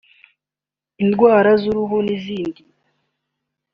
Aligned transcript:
indwara 1.03 1.49
z’uruhu 1.61 1.97
n’izindi 2.05 2.61